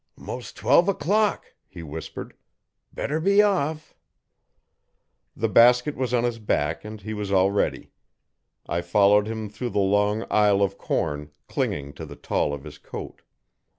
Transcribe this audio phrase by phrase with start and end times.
[0.17, 2.33] 'Mos' twelve o'clock,' he whispered.
[2.91, 3.93] 'Better be off.'
[5.35, 7.91] The basket was on his back and he was all ready.
[8.67, 12.79] I followed him through the long aisle of corn, clinging to the tall of his
[12.79, 13.21] coat.